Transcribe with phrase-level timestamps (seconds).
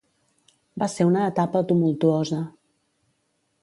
[0.83, 2.43] Va ser una etapa tumultuosa.